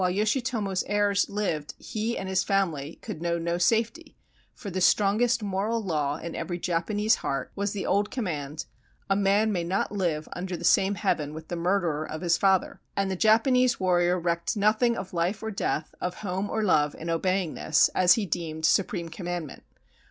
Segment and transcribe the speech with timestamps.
[0.09, 4.15] Yoshitomo's heirs lived he and his family could know no safety,
[4.55, 8.65] for the strongest moral law in every Japanese heart was the old command,
[9.11, 12.81] "A man may not live under the same heaven with the murderer of his father,"
[12.97, 16.95] and the Japan ese warrior recked nothing of life or death, of home or love
[16.95, 19.61] in obeying this— as he deemed— supreme com mandment.